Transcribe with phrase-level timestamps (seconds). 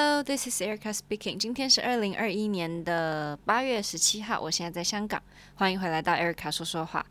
[0.00, 1.36] Hello, this is Erica speaking.
[1.38, 5.20] 今天是二零二一年的八月十七号，我现在在香港，
[5.56, 7.04] 欢迎回来到 Erica 说说话。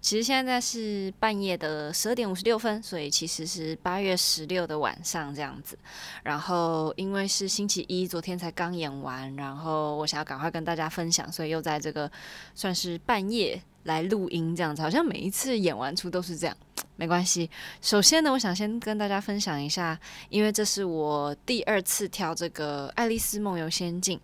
[0.00, 5.76] 其实现在是半夜的十二点五十六分，所以其实是八月十六的晚上这样子。
[6.22, 12.08] 然后因为是星期一，昨天才刚演完，然后我想要赶快跟大家分享，所以又在这个
[12.54, 14.80] 算是半夜来录音这样子。
[14.80, 16.56] 好像每一次演完出都是这样。
[16.98, 17.48] 没关系。
[17.80, 19.96] 首先呢，我想先跟大家分享一下，
[20.30, 24.18] 因为这是我第二次跳这个《爱丽丝梦游仙境》。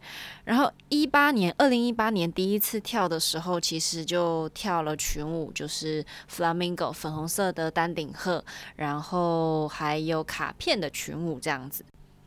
[0.45, 11.85] 然后一八年，二零一八年第一次跳的时候，其实就跳了群舞，就是 Flamingo 粉红色的丹顶鹤，然后还有卡片的群舞这样子。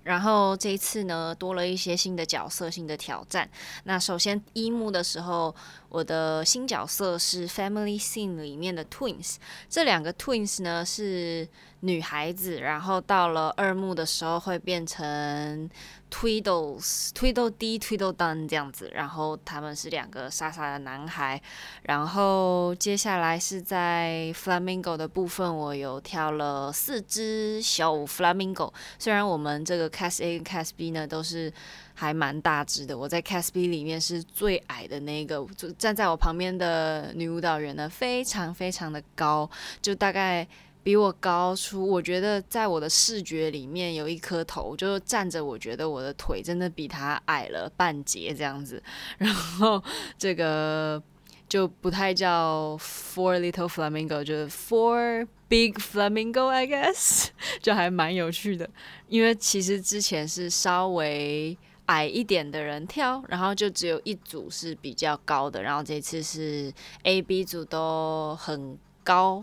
[0.08, 3.50] 然后这一次呢，多了一些新的角色、新的挑战。
[3.84, 5.54] 那首先一幕的时候，
[5.90, 9.36] 我的新角色是 Family Scene 里面的 Twins。
[9.70, 11.46] 这两个 Twins 呢是
[11.82, 15.70] 女孩子，然后到了二幕的时候会变成
[16.10, 18.90] Tweedles、Tweedledee、Tweedledun 这样子。
[18.94, 21.40] 然后他们是两个傻傻的男孩。
[21.84, 28.74] 然后接下来是在 Flamingo 的部分，我有跳了四只小 Flamingo。
[28.98, 31.54] 虽然我们这个 Cast A 跟 Cast B 呢都是
[31.94, 39.50] 还蛮大只的，我在 Cast B 里面是最矮的那个，就站在我旁边的女舞蹈员呢非常非常的高，
[39.82, 40.48] 就大概
[40.88, 48.82] 比我高出，我觉得在我的视觉里面有一颗头，就站着，我觉得我的腿真的比他矮了半截这样子，
[49.20, 49.84] 然后
[50.18, 51.04] 这个。
[51.50, 57.28] 就不太叫 Four Little Flamingo，就是 Four Big Flamingo，I guess，
[57.64, 58.70] 就还蛮有趣的。
[59.08, 69.42] 因为其实之前是稍微矮一点的人跳，然后就只有一组是比较高的，然后这次是 A、B 组都很高。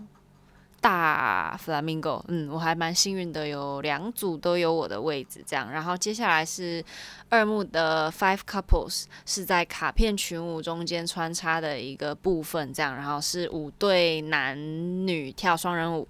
[0.85, 5.73] 大 flamingo，嗯，我还蛮幸运的，有两组都有我的位置，这样。
[5.73, 6.85] 然后接下来是
[7.31, 12.95] 二幕的 five couples，是在卡片群舞中间穿插的一个部分，这样。
[12.95, 14.59] 然后是五对男
[15.07, 16.07] 女跳双人舞，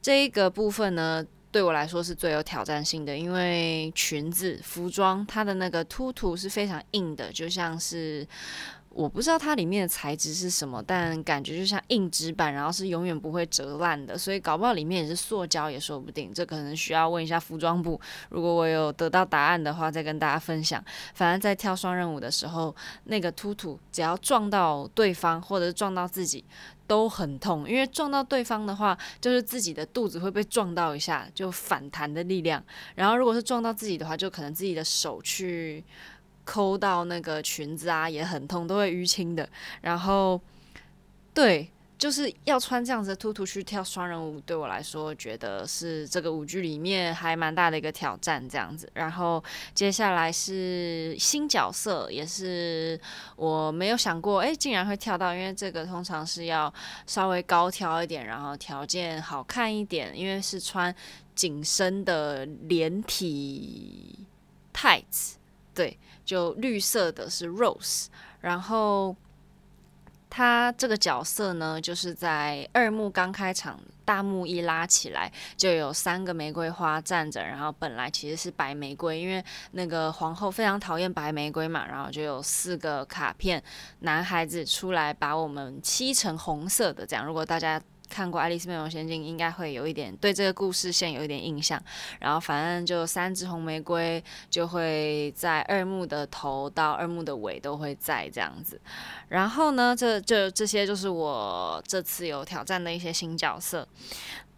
[0.00, 8.24] 这一个部分呢，对我来说是最有挑战性的，因为裙子服装它的那个凸凸是非常硬的，就像是。
[8.96, 16.32] 我不知道它里面的材质是什么，但感觉就像硬纸板，然后是永远不会折烂的，所以搞不好里面也是塑胶也说不定。
[16.32, 20.82] 这可能需要问一下服装部，如果我有得到答案的话，再跟大家分享。
[21.14, 22.74] 反正，在跳双人舞的时候，
[23.04, 26.42] 那个突突只要撞到对方或者是撞到自己
[26.86, 32.64] 都很痛，因为撞到对方的话，就是自己的肚子会被撞到一下，就反弹的力量。
[32.94, 35.84] 然后如果是撞到自己的话，就可能自己的手去。
[36.46, 39.46] 抠到那个裙子啊，也很痛，都会淤青的。
[39.82, 40.40] 然后，
[41.34, 41.68] 对，
[41.98, 48.88] 就是要穿这样子的凸凸去跳双人舞，对我来说，觉得是这个舞剧里面还蛮大的一个挑战，这样子。
[48.94, 49.42] 然后
[49.74, 53.00] 接下来是新角色，也是
[53.34, 56.72] 我没有想过，哎，竟然会跳到，因为这个通常是要
[57.06, 60.94] 稍微高挑一点，然后条件好看一点，因为是穿
[61.34, 64.18] 紧身的连体
[64.72, 65.32] tights，
[65.76, 65.96] 对。
[66.24, 68.06] 就绿色的是 Rose，
[68.40, 69.14] 然后
[70.28, 83.62] 他这个角色呢，就是在二幕刚开场，大幕一拉起来，就有三个玫瑰花站着，然后本来其实是白玫瑰，因为那个皇后非常讨厌白玫瑰嘛，然后就有四个卡片
[84.00, 87.80] 男孩子出来把我们漆成红色的，这样如果大家。
[88.08, 91.80] 看过《爱丽丝梦游仙境》，应该会有一点对这个故事线有一点印象。
[92.20, 98.80] 然后反正就三支红玫瑰，就会在二幕的头到二幕的尾都会在这样子。
[99.28, 103.86] 然后呢，这这这些就是我这次有挑战的一些新角色。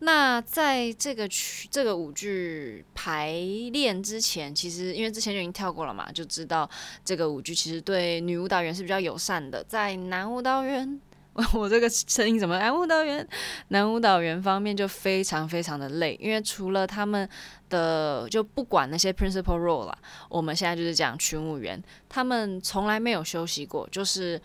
[0.00, 3.32] 那在这个曲这个舞剧排
[3.72, 6.68] 练之前，其实因为之前就已经跳过了嘛，就知道
[7.04, 11.00] 这个舞剧其实对女舞蹈员是比较友善的，在男舞蹈员。
[11.54, 12.58] 我这个声音怎么？
[12.58, 13.26] 男舞蹈员，
[13.68, 17.28] 男舞蹈员方面就非常非常的累，因为除了他们
[17.68, 19.96] 的就不管那些 principal role 啦，
[20.28, 24.40] 我们现在就是讲群舞员，他们从来没有休息过，就是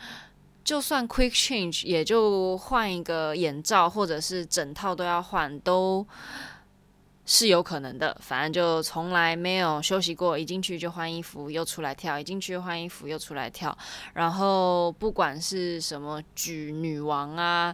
[0.63, 6.05] 就算 quick change 也就换一个眼罩，或者是整套都要换都。
[7.25, 13.75] 是有可能的，反正就从来没有休息过，一进去就换衣服，又出来跳，一进去换衣服，又出来跳。
[14.13, 17.73] 然后不管是什么举女王啊，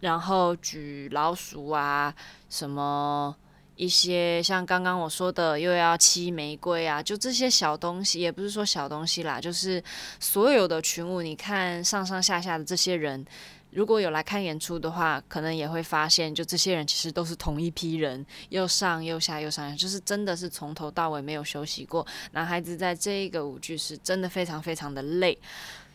[0.00, 2.12] 然后举老鼠啊，
[2.50, 3.34] 什么
[3.76, 9.80] 一些像刚刚我说的又要漆玫瑰啊，就这些小东西，也不是说小东西啦，就是
[10.18, 13.24] 所有的群舞，你看上上下下的这些人。
[13.70, 22.06] 如果有来看演出的话，可能也会发现，就这些人其实都是同一批人，又上又下又上，就是真的是从头到尾没有休息过。
[22.32, 25.38] 男孩子在这个舞剧是真的非常非常的累。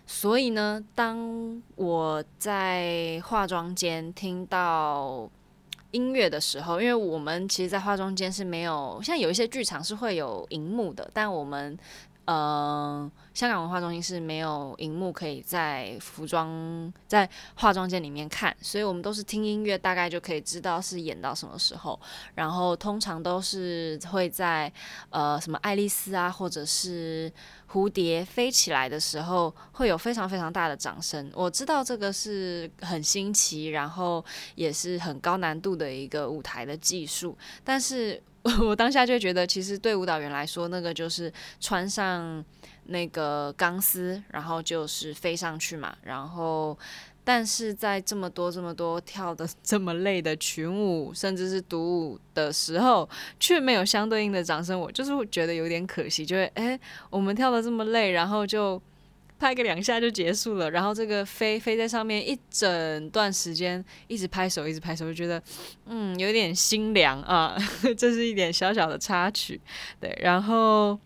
[0.06, 5.28] 所以呢，当我在化妆间听到
[5.92, 11.78] 音乐的时候，因为我们其实，在化妆间是没有，像有一些剧场是会有荧幕的，但我们。
[12.26, 22.00] 呃，香港文化中心是没有荧幕可以在服装在化妆间里面看，所以我们都是听音乐，大概就可以知道是演到什么时候。
[22.36, 24.72] 然后通常都是会在
[25.10, 27.30] 呃什么爱丽丝啊，或者是
[27.70, 31.30] 蝴蝶飞起来的时候，会有非常非常大的掌声。
[31.34, 34.24] 我知道这个是很新奇，然后
[34.56, 38.24] 也是很高难度的一个舞台的技术，但是。
[38.62, 42.44] 我当下就觉得，其实对舞蹈员来说，那个就是穿上
[42.86, 45.96] 那个钢丝，然后就是飞上去嘛。
[46.04, 46.78] 然后，
[47.24, 53.10] 但是在这么多这么多跳的 这么累的群舞，甚至是独舞的时候，
[53.40, 56.26] 却没有相对应的掌声，我就是会觉得有点可惜。
[56.26, 56.80] 就会，哎，
[57.10, 58.82] 我们跳的这么累，然后就。
[59.44, 65.44] 拍个两下就结束了，然后这个飞飞在上面一整段时间，一直拍手，一直拍手，就觉得
[65.86, 67.58] 嗯有点心凉啊，
[67.98, 69.60] 这是一点小小的插曲，
[70.00, 70.98] 对，然后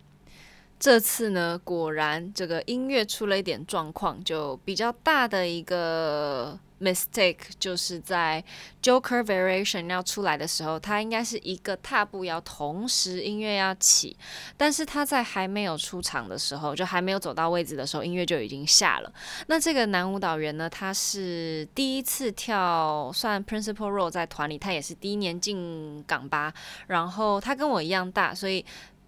[0.80, 6.60] 这次呢，果然这个音乐出了一点状况，就比较大的一个。
[6.80, 8.44] Mistake 就是在
[8.84, 14.16] Joker Variation 要出来的时候，它应该是一个踏步要同时音乐要起，
[14.56, 19.12] 但是他在还没有出场的时候，就还没有走到位置的时候，音乐就已经下了。
[19.48, 26.54] 那这个男舞蹈员呢，他是第一次跳算 Principal Role 在团里，他也是第一年进港吧，
[26.86, 28.64] 然后他跟我一样大，所以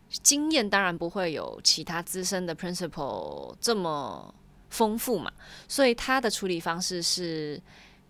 [0.09, 4.33] 经验当然不会有其他资深的 Principal 这么。
[4.71, 5.31] 丰富嘛，
[5.67, 7.59] 所以他的处理方式是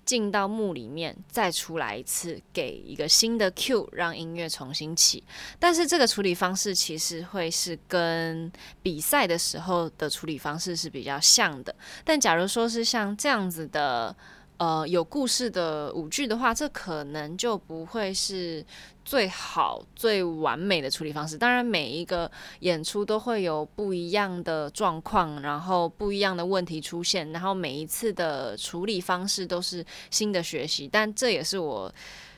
[0.04, 5.24] 进到幕里面再出来一次，给一个新的 Q 让音乐重新起。
[5.58, 8.52] 但是这个处理方式其实会是跟
[8.84, 11.74] 比赛的时候的处理方式是比较像的。
[12.04, 14.14] 但假如说是像这样子的。
[14.60, 18.64] 呃，有故事的舞剧的话，这可能就不会是
[19.06, 21.38] 最好、最完美的处理方式。
[21.38, 22.30] 当然，每一个
[22.60, 30.90] 演出都会有不一样的状况，然后不一样的问题出现，然后每一次的处理方式都是新的学习。
[30.92, 31.90] 但这也是我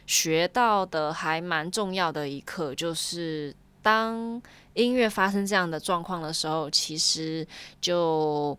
[0.05, 3.51] 学到的还蛮重要的一课，就是
[3.81, 4.39] 当
[4.75, 7.47] 音乐发生这样的状况的时候，其实
[7.81, 8.55] 就。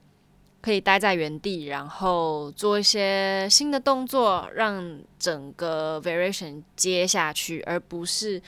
[0.62, 8.40] 可以待在原地，然后做一些新的动作，让整个 variation 接下去，而不是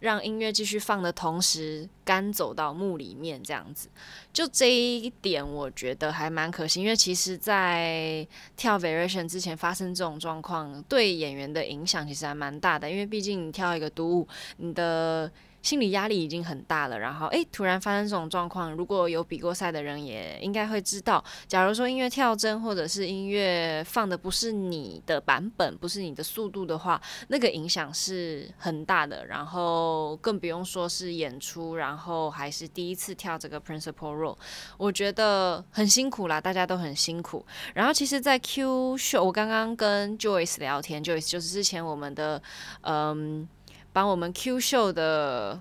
[0.00, 3.88] 让音乐继续放的同时赶走到幕里面这样子。
[4.32, 8.26] 就这一点，我觉得还蛮可惜，因为其实，在
[8.56, 15.30] 跳 variation 之前发生这种状况，对演员的影响其实还蛮大的，因为毕竟你跳一个独舞，你的。
[15.62, 29.26] 心理压力已经很大了，然后诶，突然发生这种状况，如果有比过赛的人也应该会知道，假如说音乐跳帧或者是音乐放的不是你的版本，不是你的速度的话，那个影响是很大的。
[29.26, 34.36] 然后更不用说是演出，然后还是第一次跳这个 principal role，
[34.78, 37.44] 我觉得很辛苦啦，大家都很辛苦。
[37.74, 42.42] 然后其实，在 Q show，我刚刚跟 Joyce 聊天，Joyce 就是之前我们的
[42.82, 43.48] 嗯。
[43.92, 45.60] 帮我们 Q 秀的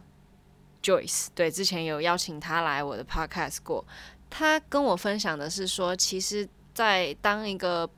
[0.83, 3.83] Joyce，对，之前有邀请他来我的 Podcast 过。
[4.29, 7.89] 他跟我分享的是说，其实，在当一个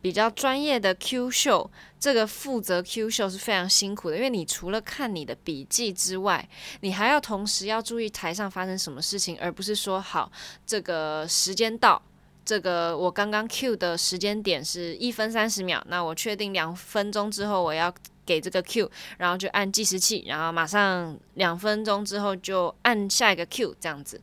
[0.00, 6.48] 比较专业的 Q 秀，这个负责 Q 秀是非常辛苦的，因为你除了看你的笔记之外，
[6.80, 10.32] 你还要同时要注意台上发生什么事情，而不是说好
[10.64, 12.00] 这个时间到，
[12.44, 17.94] 这个我刚刚 Q 的时间点是一分三十秒，那我确定两分钟之后我要。
[18.24, 24.20] 给这个 Q，然后就按计时器，然后马上两分钟之后就按下一个 Q，这样子。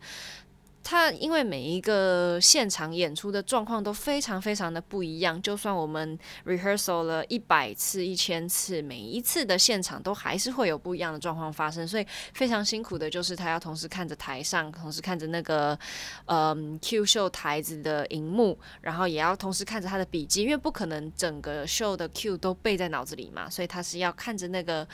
[0.90, 6.18] 他因为每一个现场演出的状况都非常非常的不一样，就算我们
[6.48, 15.78] rehearsal 了一百次、一千次，每一次的现场都还是会有不一样的状况发生，所以非常辛苦的就是他要同时看着台上，同时看着那个
[16.26, 24.88] 嗯 Q 秀台子的荧幕，然后也要同时看着他的笔记，因为不可能整个秀的 Q 都背在脑子里嘛，所以他是要看着那个。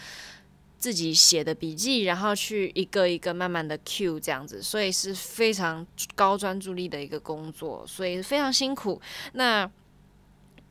[0.85, 9.01] 自己写的笔记，然后去一个一个慢慢的 Q 这样子，所以是非常高专注力的一个工作，所以非常辛苦。
[9.33, 9.67] 那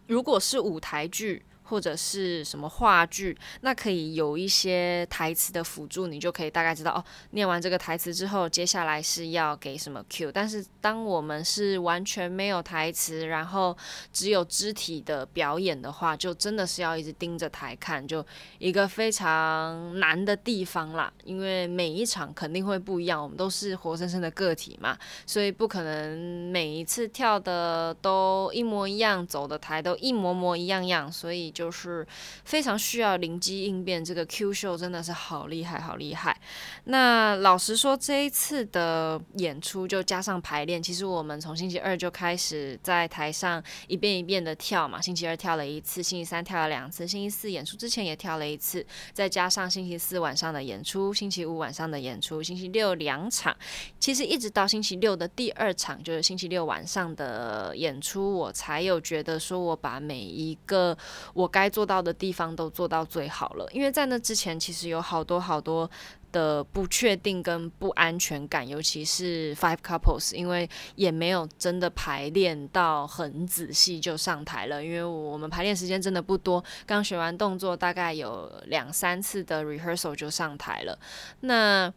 [0.06, 10.30] 如果是舞台剧或者是什么话剧，那可以有一些台词的辅助，你就可以大概知道哦，念完这个台词之后，接下来是要给什么 cue。
[10.30, 13.74] 但是当我们是完全没有台词，然后
[14.12, 18.24] 只有肢体的表演的话，就真的是要一直盯着台看，就
[18.58, 21.10] 一个非常难的地方啦。
[21.24, 31.53] 因为每一场肯定会不一样，我们都是活生生的个体嘛，所以不可能每一次跳的都一模一样，走的台都一模模一样样，所以。
[31.54, 32.06] 就是
[32.44, 36.36] 非常需要灵机应变，这个 Q 秀真的是好厉害，好厉害。
[36.84, 45.00] 那老实说，这一次的演出就加上排练，其实我们从星期二就开始在台上一遍一遍的跳嘛。
[45.00, 53.56] 星期二跳了一次，星期三跳了两次，星期四演出之前也跳了一次，再加上星期四晚上的演出，星期五晚上的演出，星期六两场。
[54.00, 60.96] 其实一直到星期六的第二场，就是星期六晚上的演出，我才有觉得说我把每一个
[61.32, 61.43] 我。
[61.44, 65.88] 我该做到的地方都做到最好了，因为在那之前其实有好多好多
[66.32, 80.98] 的不确定跟不安全感，尤其是 Five Couples，因为也没有真的排练到很仔细就上台了，因为我们排练时间真的不多，刚学完动作大概有两三次的 rehearsal 就上台了，
[81.40, 81.92] 那。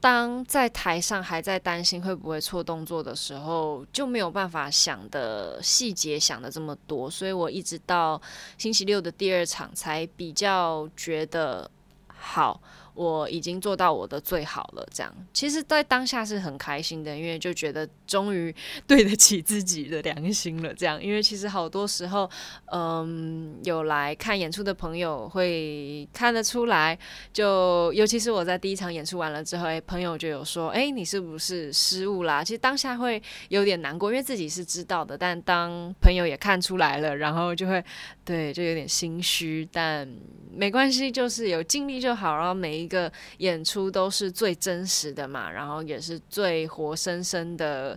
[0.00, 8.20] 当在台上还在担心会不会错动作的时候，就没有办法想的细节想的这么多，所以我一直到
[8.56, 11.70] 星期六的第二场才比较觉得
[12.06, 12.60] 好。
[12.98, 18.52] 我已经做到我的最好了，这样其实，在当下是很开心的，因为就觉得终于
[18.88, 20.74] 对得起自己的良心了。
[20.74, 22.28] 这样，因为其实好多时候，
[22.72, 26.98] 嗯，有来看演出的朋友会看得出来，
[27.32, 32.42] 就尤其是我在第一场演出完了之后，哎，朋友就有说，哎，你是不是失误啦？
[32.42, 37.80] 其实当下会有点难过，因为自己是知道的，但当朋友也看出来了，然后就会
[38.24, 40.08] 对，就有点心虚，但
[40.52, 42.87] 没关系，就是有尽力就好，然后每一。
[42.87, 47.96] 一个演出都是最真实的嘛，然后也是最活生生的，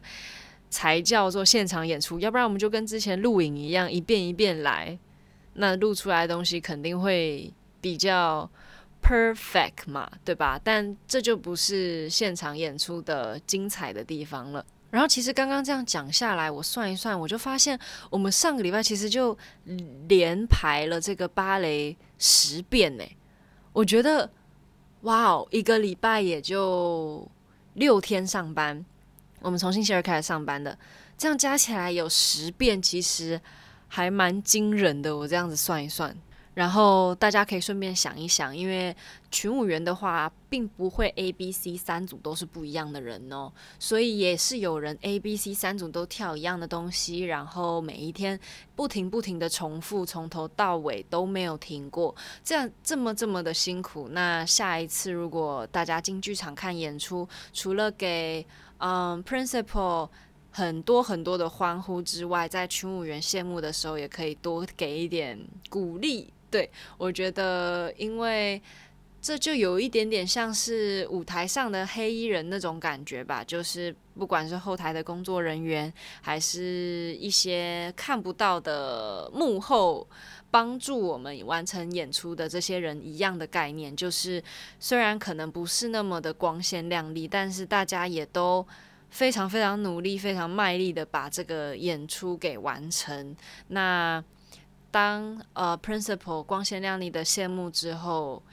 [0.69, 2.19] 才叫做现场演出。
[2.19, 4.97] 要不然我们就跟之前录影一样，一遍一遍来，
[5.53, 8.49] 那录出来的东西肯定会比较
[9.01, 10.59] perfect 嘛，对吧？
[10.63, 14.65] 但这就不是现场演出的精彩的地方了。
[14.91, 17.79] 然后其实刚刚这样讲下来，我算一算，我就发现
[18.09, 19.37] 我们上个礼拜其实就
[20.07, 23.03] 连排了这个芭蕾十遍呢。
[23.73, 24.29] 我觉得。
[25.01, 27.27] 哇哦，一个礼拜也就
[27.73, 28.85] 六天上班，
[29.39, 30.77] 我们从星期二开始上班的，
[31.17, 33.39] 这样加起来有十遍，其实
[33.87, 35.17] 还蛮惊人的。
[35.17, 36.15] 我这样子算一算。
[36.61, 38.95] 然后大家可以顺便想一想，因为
[39.31, 48.39] 群舞员的话，并不会 A、B、C 三组都是不一样的人哦，所以也是有人 A、B、C 三组都跳一样的东西，然后每一天
[48.75, 54.09] 不停不停的重复，从头到尾都没有停过，这样这么这么的辛苦。
[54.09, 58.45] 那下一次如果大家进剧场看演出，除了给
[58.77, 60.07] 嗯 Principal
[60.51, 66.31] 很多很多的欢呼之外，在群舞员谢幕的时候，也可以多给一点鼓励。
[66.51, 68.61] 对，我觉得，因为
[69.21, 75.91] 这就有一点点像是舞台上的黑衣人那种感觉吧，就是不管是后台的工作人员，
[76.21, 80.05] 还是一些看不到的幕后
[80.49, 84.43] 帮助我们完成演出的这些人一样的概念，就是
[84.77, 88.67] 虽然可能不是那么的光鲜亮丽，但是大家也都
[89.09, 93.33] 非常非常努力、非常卖力的把这个演出给完成。
[93.69, 94.21] 那。
[94.91, 98.43] 当呃，principal 光鲜亮丽的谢幕之后，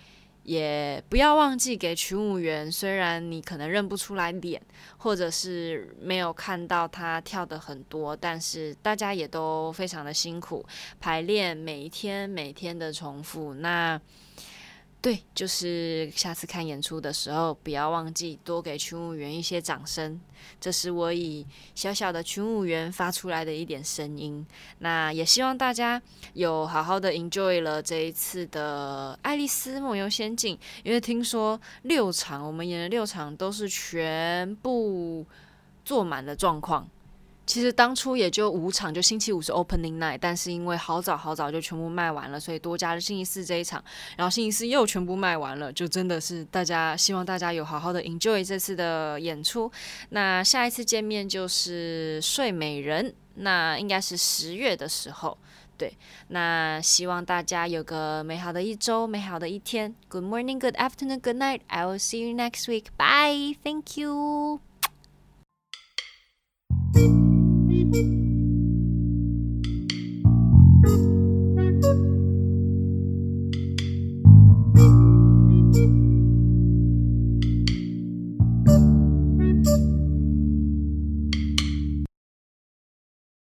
[0.45, 2.71] 也不要忘记给群舞员。
[2.71, 4.63] 虽然你可能认不出来脸，
[4.97, 10.65] 或者是没有看到他跳的很多，但是大家也都非常的辛苦
[11.01, 13.53] 排练，每一天每天的重复。
[13.55, 14.01] 那。
[15.01, 20.21] 对，就是下次看演出的时候，不要忘记多给群舞员一些掌声。
[20.61, 24.45] 这是我以小小的群舞员发出来的一点声音。
[24.81, 26.03] 那也希望大家
[26.35, 35.25] 有好好的 enjoy 了这一次的《爱丽丝梦游仙境》，因为听说六场我们演的六场都是全部
[35.85, 36.89] 坐满的状况。
[37.49, 43.83] 其实当初也就五场，就星期五是 opening night，但是因为好早好早就全部卖完了，所以多加了星期四这一场，
[44.19, 49.73] 然后星期四又全部卖完了，就真的是大家希望大家有好好的 enjoy 这次的演出。
[50.11, 55.39] 那下一次见面就是睡美人，那应该是十月的时候，
[55.79, 55.97] 对。
[56.29, 59.95] 那希望大家有个美好的一周，美好的一天。
[60.11, 61.63] Good morning, good afternoon, good night.
[61.69, 62.89] I will see you next week.
[62.99, 63.57] Bye.
[63.65, 64.68] Thank you.
[67.79, 68.28] thank you